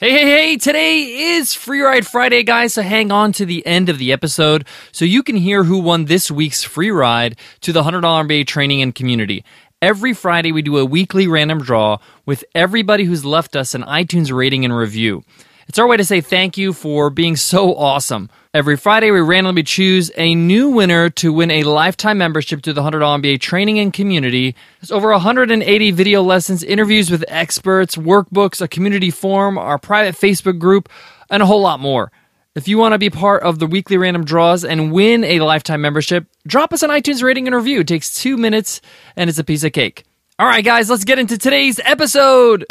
[0.00, 1.00] Hey, hey, hey, today
[1.32, 5.04] is Free Ride Friday, guys, so hang on to the end of the episode so
[5.04, 8.94] you can hear who won this week's free ride to the $100 MBA training and
[8.94, 9.44] community.
[9.82, 14.32] Every Friday, we do a weekly random draw with everybody who's left us an iTunes
[14.32, 15.24] rating and review.
[15.66, 18.30] It's our way to say thank you for being so awesome.
[18.54, 22.80] Every Friday, we randomly choose a new winner to win a lifetime membership to the
[22.80, 24.56] $100 MBA training and community.
[24.80, 30.58] There's over 180 video lessons, interviews with experts, workbooks, a community forum, our private Facebook
[30.58, 30.88] group,
[31.28, 32.10] and a whole lot more.
[32.54, 35.82] If you want to be part of the weekly random draws and win a lifetime
[35.82, 37.80] membership, drop us an iTunes rating and review.
[37.80, 38.80] It takes two minutes
[39.14, 40.04] and it's a piece of cake.
[40.38, 42.64] All right, guys, let's get into today's episode.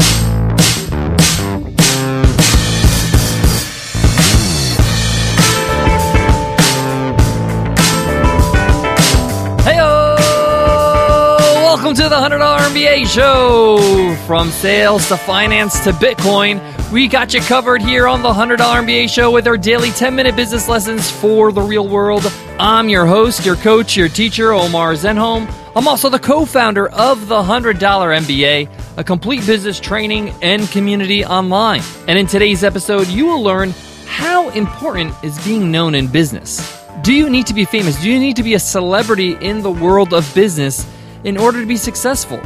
[11.87, 14.13] Welcome to the $100 MBA show.
[14.25, 19.07] From sales to finance to Bitcoin, we got you covered here on the $100 MBA
[19.07, 22.29] show with our daily 10 minute business lessons for the real world.
[22.59, 25.49] I'm your host, your coach, your teacher, Omar Zenhom.
[25.77, 31.23] I'm also the co founder of the $100 MBA, a complete business training and community
[31.23, 31.83] online.
[32.09, 33.73] And in today's episode, you will learn
[34.07, 36.83] how important is being known in business.
[37.01, 38.01] Do you need to be famous?
[38.01, 40.85] Do you need to be a celebrity in the world of business?
[41.27, 42.39] In order to be successful?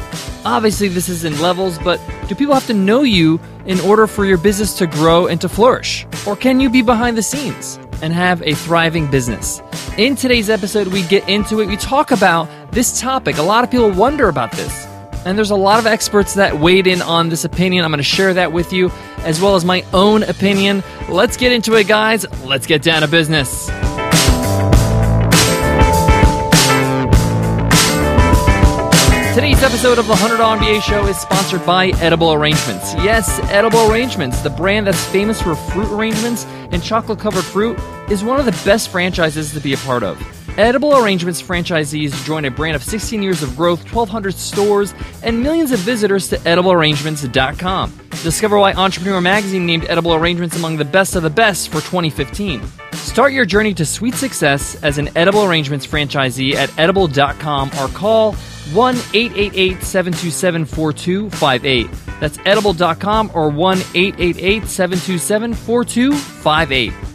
[0.44, 4.26] Obviously, this is in levels, but do people have to know you in order for
[4.26, 6.08] your business to grow and to flourish?
[6.26, 9.62] Or can you be behind the scenes and have a thriving business?
[10.00, 11.68] In today's episode, we get into it.
[11.68, 13.38] We talk about this topic.
[13.38, 14.88] A lot of people wonder about this.
[15.26, 17.86] And there's a lot of experts that weighed in on this opinion.
[17.86, 20.84] I'm going to share that with you, as well as my own opinion.
[21.08, 22.26] Let's get into it, guys.
[22.44, 23.70] Let's get down to business.
[29.34, 32.94] Today's episode of the $100 MBA show is sponsored by Edible Arrangements.
[32.96, 37.80] Yes, Edible Arrangements, the brand that's famous for fruit arrangements and chocolate covered fruit,
[38.12, 40.20] is one of the best franchises to be a part of.
[40.58, 45.72] Edible Arrangements franchisees join a brand of 16 years of growth, 1,200 stores, and millions
[45.72, 48.00] of visitors to ediblearrangements.com.
[48.24, 52.62] Discover why Entrepreneur Magazine named Edible Arrangements among the best of the best for 2015.
[52.94, 58.34] Start your journey to sweet success as an Edible Arrangements franchisee at edible.com or call
[58.74, 61.90] 1 888 727 4258.
[62.20, 67.11] That's edible.com or 1 888 727 4258.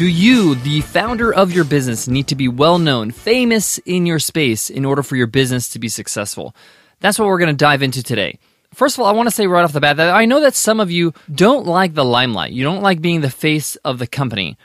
[0.00, 4.18] Do you, the founder of your business, need to be well known, famous in your
[4.18, 6.56] space in order for your business to be successful?
[7.00, 8.38] That's what we're going to dive into today.
[8.72, 10.54] First of all, I want to say right off the bat that I know that
[10.54, 12.52] some of you don't like the limelight.
[12.52, 14.56] You don't like being the face of the company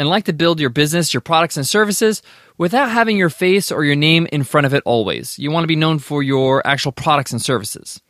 [0.00, 2.20] and like to build your business, your products, and services
[2.58, 5.38] without having your face or your name in front of it always.
[5.38, 8.02] You want to be known for your actual products and services.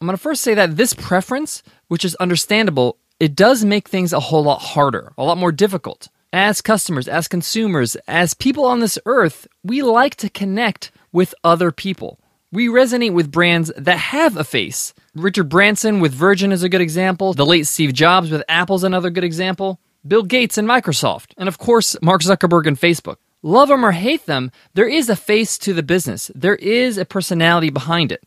[0.00, 4.14] I'm going to first say that this preference, which is understandable, it does make things
[4.14, 6.08] a whole lot harder, a lot more difficult.
[6.34, 11.70] As customers, as consumers, as people on this earth, we like to connect with other
[11.70, 12.18] people.
[12.50, 14.94] We resonate with brands that have a face.
[15.14, 17.34] Richard Branson with Virgin is a good example.
[17.34, 19.78] The late Steve Jobs with Apple is another good example.
[20.06, 21.34] Bill Gates and Microsoft.
[21.36, 25.16] And of course, Mark Zuckerberg and Facebook love them or hate them, there is a
[25.16, 26.30] face to the business.
[26.34, 28.24] There is a personality behind it.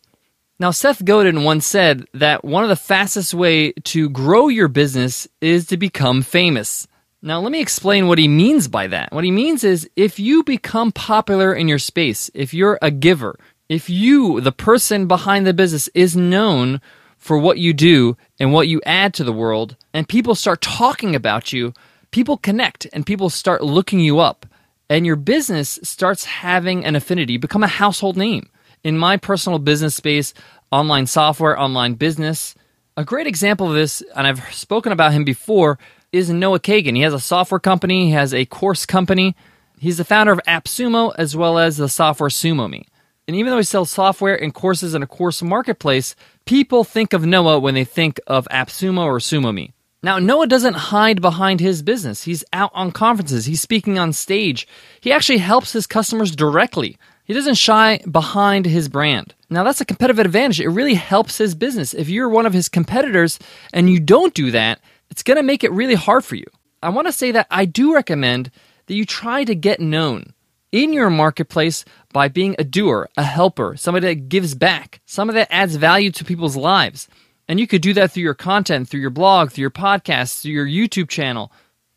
[0.60, 5.28] Now, Seth Godin once said that one of the fastest way to grow your business
[5.42, 6.88] is to become famous.
[7.25, 9.12] Now, let me explain what he means by that.
[9.12, 13.40] What he means is if you become popular in your space, if you're a giver,
[13.68, 16.80] if you, the person behind the business, is known
[17.18, 21.16] for what you do and what you add to the world, and people start talking
[21.16, 21.74] about you,
[22.12, 24.46] people connect and people start looking you up
[24.88, 28.47] and your business starts having an affinity, become a household name.
[28.84, 30.36] In my personal business space,
[30.72, 32.53] online software, online business,
[32.96, 35.80] a great example of this, and I've spoken about him before,
[36.16, 36.96] is Noah Kagan.
[36.96, 39.36] He has a software company, he has a course company.
[39.78, 42.86] He's the founder of AppSumo as well as the software SumoMe.
[43.28, 46.16] And even though he sells software and courses in a course marketplace,
[46.46, 49.74] people think of Noah when they think of AppSumo or SumoMe.
[50.02, 52.24] Now, Noah doesn't hide behind his business.
[52.24, 54.68] He's out on conferences, he's speaking on stage.
[55.01, 56.98] He actually helps his customers directly.
[57.25, 59.34] He doesn't shy behind his brand.
[59.50, 60.62] Now, that's a competitive advantage.
[60.62, 61.95] It really helps his business.
[61.95, 63.39] If you're one of his competitors
[63.74, 64.80] and you don't do that,
[65.15, 66.44] it's going to make it really hard for you.
[66.83, 68.51] I want to say that I do recommend
[68.88, 70.33] that you try to get known
[70.73, 75.53] in your marketplace by being a doer, a helper, somebody that gives back, somebody that
[75.53, 77.07] adds value to people's lives.
[77.47, 80.51] And you could do that through your content, through your blog, through your podcast, through
[80.51, 81.50] your YouTube channel.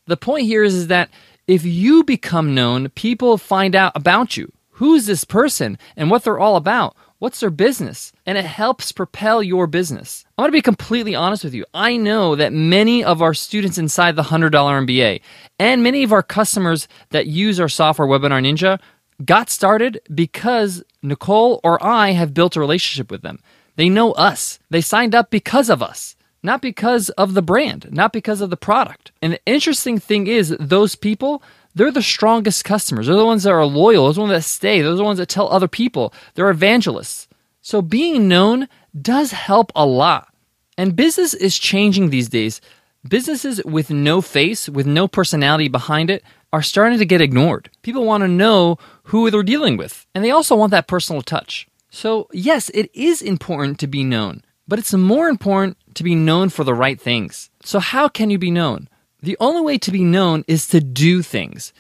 [0.06, 1.10] The point here is, is that
[1.48, 4.52] if you become known, people find out about you.
[4.70, 6.94] Who's this person and what they're all about?
[7.20, 8.12] What's their business?
[8.26, 10.24] And it helps propel your business.
[10.36, 11.64] I'm going to be completely honest with you.
[11.74, 15.20] I know that many of our students inside the $100 MBA
[15.58, 18.78] and many of our customers that use our software, Webinar Ninja,
[19.24, 23.40] got started because Nicole or I have built a relationship with them.
[23.74, 24.60] They know us.
[24.70, 28.56] They signed up because of us, not because of the brand, not because of the
[28.56, 29.10] product.
[29.20, 31.42] And the interesting thing is, those people,
[31.78, 33.06] they're the strongest customers.
[33.06, 34.06] They're the ones that are loyal.
[34.06, 34.82] Those are the ones that stay.
[34.82, 36.12] Those are the ones that tell other people.
[36.34, 37.28] They're evangelists.
[37.62, 38.68] So being known
[39.00, 40.34] does help a lot.
[40.76, 42.60] And business is changing these days.
[43.08, 47.70] Businesses with no face, with no personality behind it, are starting to get ignored.
[47.82, 51.68] People want to know who they're dealing with, and they also want that personal touch.
[51.90, 56.48] So, yes, it is important to be known, but it's more important to be known
[56.48, 57.50] for the right things.
[57.62, 58.88] So, how can you be known?
[59.20, 61.72] The only way to be known is to do things.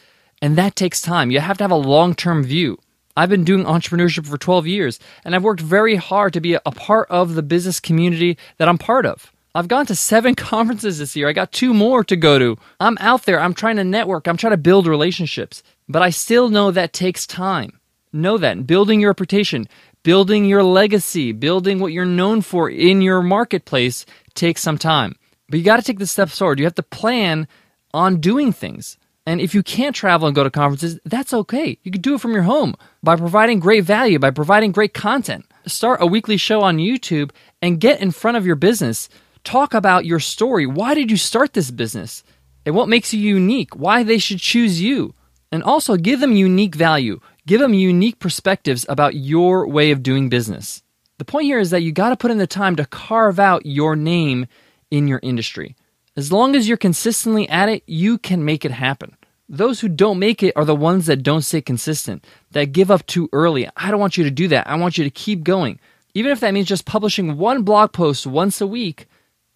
[0.42, 1.30] And that takes time.
[1.30, 2.78] You have to have a long term view.
[3.16, 6.60] I've been doing entrepreneurship for 12 years, and I've worked very hard to be a
[6.60, 9.32] part of the business community that I'm part of.
[9.54, 11.28] I've gone to seven conferences this year.
[11.28, 12.56] I got two more to go to.
[12.80, 13.40] I'm out there.
[13.40, 14.26] I'm trying to network.
[14.26, 15.62] I'm trying to build relationships.
[15.88, 17.80] But I still know that takes time.
[18.12, 18.66] Know that.
[18.66, 19.68] Building your reputation,
[20.02, 25.16] building your legacy, building what you're known for in your marketplace takes some time.
[25.48, 26.58] But you got to take the steps forward.
[26.58, 27.48] You have to plan
[27.94, 28.98] on doing things.
[29.26, 31.78] And if you can't travel and go to conferences, that's okay.
[31.82, 35.44] You can do it from your home by providing great value, by providing great content.
[35.66, 37.30] Start a weekly show on YouTube
[37.60, 39.10] and get in front of your business.
[39.44, 40.66] Talk about your story.
[40.66, 42.24] Why did you start this business?
[42.64, 43.76] And what makes you unique?
[43.76, 45.14] Why they should choose you?
[45.52, 47.20] And also give them unique value.
[47.46, 50.82] Give them unique perspectives about your way of doing business.
[51.18, 53.66] The point here is that you got to put in the time to carve out
[53.66, 54.46] your name
[54.90, 55.76] in your industry.
[56.16, 59.16] As long as you're consistently at it, you can make it happen.
[59.48, 63.06] Those who don't make it are the ones that don't stay consistent, that give up
[63.06, 63.68] too early.
[63.76, 64.66] I don't want you to do that.
[64.66, 65.80] I want you to keep going.
[66.14, 69.06] Even if that means just publishing one blog post once a week,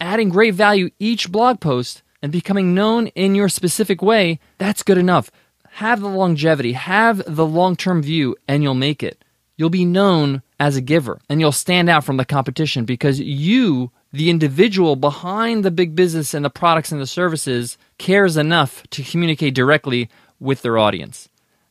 [0.01, 4.99] adding great value each blog post, and becoming known in your specific way, that's good
[4.99, 5.31] enough.
[5.73, 9.25] Have the longevity, have the long term view, and you'll make it.
[9.57, 13.91] You'll be known as a giver, and you'll stand out from the competition because you
[14.13, 19.03] the individual behind the big business and the products and the services cares enough to
[19.03, 21.29] communicate directly with their audience.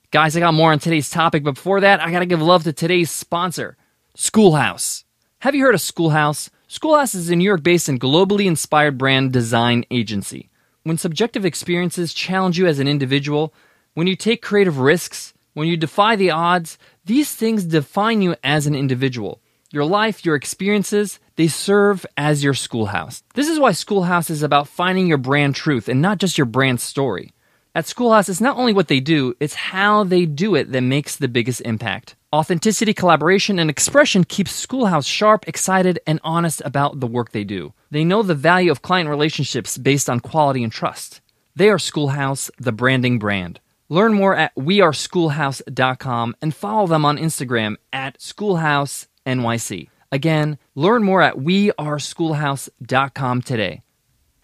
[0.09, 2.63] Guys, I got more on today's topic, but before that, I got to give love
[2.63, 3.77] to today's sponsor,
[4.15, 5.05] Schoolhouse.
[5.39, 6.49] Have you heard of Schoolhouse?
[6.67, 10.49] Schoolhouse is a New York based and globally inspired brand design agency.
[10.83, 13.53] When subjective experiences challenge you as an individual,
[13.93, 18.67] when you take creative risks, when you defy the odds, these things define you as
[18.67, 19.41] an individual.
[19.71, 23.23] Your life, your experiences, they serve as your schoolhouse.
[23.33, 26.81] This is why Schoolhouse is about finding your brand truth and not just your brand
[26.81, 27.33] story.
[27.73, 31.15] At Schoolhouse, it's not only what they do, it's how they do it that makes
[31.15, 32.15] the biggest impact.
[32.33, 37.73] Authenticity, collaboration, and expression keeps Schoolhouse sharp, excited, and honest about the work they do.
[37.89, 41.21] They know the value of client relationships based on quality and trust.
[41.55, 43.59] They are Schoolhouse, the branding brand.
[43.87, 49.89] Learn more at weareschoolhouse.com and follow them on Instagram at schoolhouse NYC.
[50.11, 53.83] Again, learn more at weareschoolhouse.com today.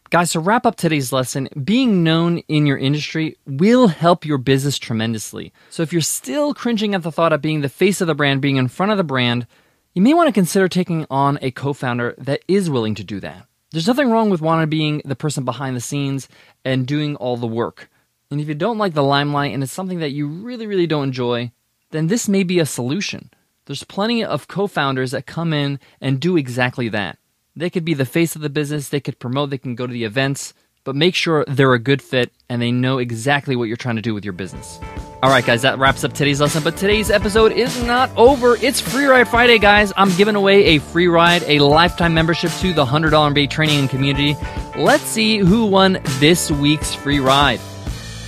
[0.10, 4.80] Guys, to wrap up today's lesson, being known in your industry will help your business
[4.80, 5.52] tremendously.
[5.70, 8.42] So if you're still cringing at the thought of being the face of the brand,
[8.42, 9.48] being in front of the brand,
[9.94, 13.20] you may want to consider taking on a co founder that is willing to do
[13.20, 13.48] that.
[13.72, 16.30] There's nothing wrong with wanting to being the person behind the scenes
[16.64, 17.90] and doing all the work.
[18.32, 21.06] And if you don't like the limelight and it's something that you really, really don't
[21.06, 21.52] enjoy,
[21.92, 23.30] then this may be a solution.
[23.68, 27.20] There's plenty of co founders that come in and do exactly that.
[27.54, 29.92] They could be the face of the business, they could promote, they can go to
[29.92, 30.54] the events,
[30.86, 34.02] but make sure they're a good fit and they know exactly what you're trying to
[34.02, 34.80] do with your business.
[35.22, 36.64] All right, guys, that wraps up today's lesson.
[36.64, 38.56] But today's episode is not over.
[38.56, 39.92] It's Free Ride Friday, guys.
[39.98, 43.90] I'm giving away a free ride, a lifetime membership to the $100 MBA training and
[43.90, 44.38] community.
[44.78, 47.60] Let's see who won this week's free ride.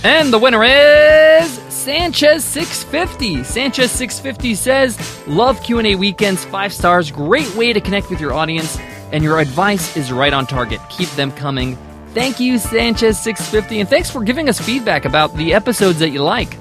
[0.02, 1.29] And the winner is
[1.80, 3.42] Sanchez 650.
[3.42, 8.78] Sanchez 650 says, "Love Q&A weekends, 5 stars, great way to connect with your audience,
[9.12, 10.78] and your advice is right on target.
[10.90, 11.78] Keep them coming."
[12.12, 16.22] Thank you Sanchez 650 and thanks for giving us feedback about the episodes that you
[16.22, 16.58] like.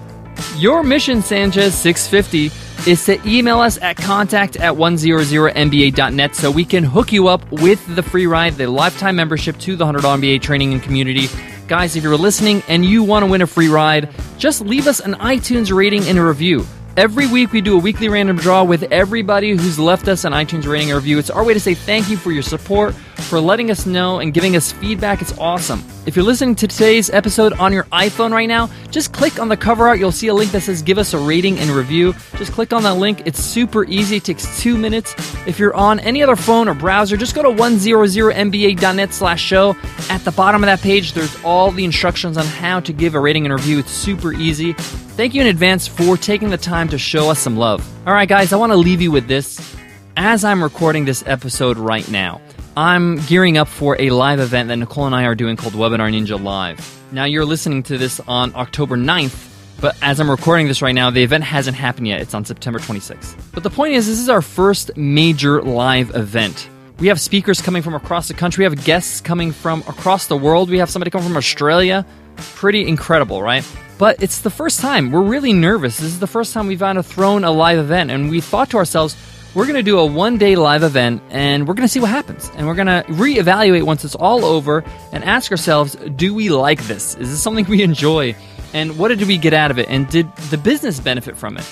[0.56, 2.50] Your mission Sanchez 650
[2.90, 7.84] is to email us at contact at 100mba.net so we can hook you up with
[7.94, 11.28] the free ride, the lifetime membership to the $100 MBA training and community
[11.70, 14.10] Guys, if you're listening and you want to win a free ride,
[14.40, 16.66] just leave us an iTunes rating and a review.
[16.98, 20.66] Every week we do a weekly random draw with everybody who's left us an iTunes
[20.66, 21.20] rating or review.
[21.20, 24.34] It's our way to say thank you for your support, for letting us know and
[24.34, 25.22] giving us feedback.
[25.22, 25.84] It's awesome.
[26.06, 29.58] If you're listening to today's episode on your iPhone right now, just click on the
[29.58, 30.00] cover art.
[30.00, 32.14] You'll see a link that says give us a rating and review.
[32.36, 33.22] Just click on that link.
[33.26, 34.18] It's super easy.
[34.18, 35.14] It takes two minutes.
[35.46, 39.76] If you're on any other phone or browser, just go to 100mba.net slash show.
[40.10, 43.20] At the bottom of that page, there's all the instructions on how to give a
[43.20, 43.80] rating and review.
[43.80, 44.74] It's super easy.
[44.74, 47.88] Thank you in advance for taking the time to show us some love.
[48.08, 49.76] All right, guys, I want to leave you with this.
[50.18, 52.42] As I'm recording this episode right now,
[52.80, 56.14] I'm gearing up for a live event that Nicole and I are doing called Webinar
[56.14, 56.80] Ninja Live.
[57.12, 59.50] Now, you're listening to this on October 9th,
[59.82, 62.22] but as I'm recording this right now, the event hasn't happened yet.
[62.22, 63.36] It's on September 26th.
[63.52, 66.70] But the point is, this is our first major live event.
[67.00, 70.38] We have speakers coming from across the country, we have guests coming from across the
[70.38, 72.06] world, we have somebody come from Australia.
[72.38, 73.70] Pretty incredible, right?
[73.98, 75.12] But it's the first time.
[75.12, 75.98] We're really nervous.
[75.98, 78.78] This is the first time we've of thrown a live event, and we thought to
[78.78, 79.18] ourselves,
[79.56, 82.10] we're going to do a one day live event and we're going to see what
[82.10, 82.52] happens.
[82.56, 86.84] And we're going to reevaluate once it's all over and ask ourselves do we like
[86.84, 87.16] this?
[87.16, 88.36] Is this something we enjoy?
[88.74, 89.90] And what did we get out of it?
[89.90, 91.66] And did the business benefit from it?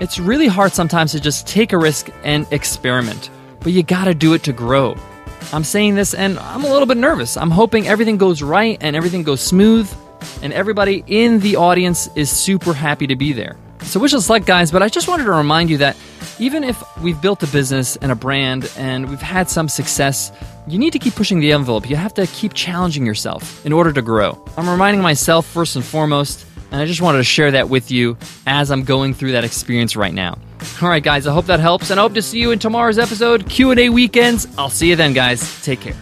[0.00, 4.14] It's really hard sometimes to just take a risk and experiment, but you got to
[4.14, 4.96] do it to grow.
[5.52, 7.36] I'm saying this and I'm a little bit nervous.
[7.36, 9.90] I'm hoping everything goes right and everything goes smooth
[10.42, 13.56] and everybody in the audience is super happy to be there.
[13.84, 15.96] So wish us luck, guys, but I just wanted to remind you that
[16.38, 20.32] even if we've built a business and a brand and we've had some success,
[20.66, 21.88] you need to keep pushing the envelope.
[21.90, 24.42] You have to keep challenging yourself in order to grow.
[24.56, 28.16] I'm reminding myself first and foremost, and I just wanted to share that with you
[28.46, 30.38] as I'm going through that experience right now.
[30.80, 32.98] All right, guys, I hope that helps, and I hope to see you in tomorrow's
[32.98, 34.46] episode, Q&A weekends.
[34.56, 35.62] I'll see you then, guys.
[35.62, 35.94] Take care.